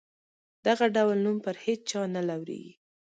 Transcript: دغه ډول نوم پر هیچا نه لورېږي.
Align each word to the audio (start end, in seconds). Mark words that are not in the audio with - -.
دغه 0.65 0.85
ډول 0.95 1.17
نوم 1.25 1.37
پر 1.45 1.55
هیچا 1.65 2.01
نه 2.15 2.21
لورېږي. 2.27 2.73